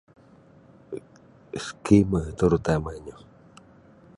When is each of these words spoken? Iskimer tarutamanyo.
Iskimer 1.57 2.27
tarutamanyo. 2.37 3.15